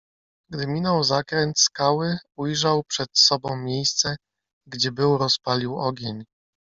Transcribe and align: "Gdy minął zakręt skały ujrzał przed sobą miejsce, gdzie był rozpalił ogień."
"Gdy 0.49 0.67
minął 0.67 1.03
zakręt 1.03 1.59
skały 1.59 2.17
ujrzał 2.37 2.83
przed 2.83 3.19
sobą 3.19 3.57
miejsce, 3.57 4.15
gdzie 4.67 4.91
był 4.91 5.17
rozpalił 5.17 5.79
ogień." 5.79 6.23